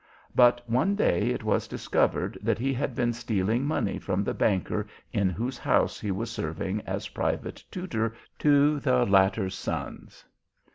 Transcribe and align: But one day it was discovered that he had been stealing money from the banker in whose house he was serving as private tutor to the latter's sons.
But 0.33 0.67
one 0.67 0.95
day 0.95 1.29
it 1.29 1.43
was 1.43 1.67
discovered 1.67 2.35
that 2.41 2.57
he 2.57 2.73
had 2.73 2.95
been 2.95 3.13
stealing 3.13 3.65
money 3.65 3.99
from 3.99 4.23
the 4.23 4.33
banker 4.33 4.87
in 5.13 5.29
whose 5.29 5.59
house 5.59 5.99
he 5.99 6.09
was 6.09 6.31
serving 6.31 6.81
as 6.87 7.09
private 7.09 7.63
tutor 7.69 8.15
to 8.39 8.79
the 8.79 9.05
latter's 9.05 9.53
sons. 9.53 10.25